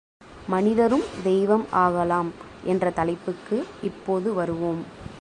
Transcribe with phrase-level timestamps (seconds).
[0.47, 2.29] மனிதரும் தெய்வம் ஆகலாம்
[2.63, 3.57] என்ற தலைப்புக்கு
[3.81, 4.81] இப்போது வருவோம்.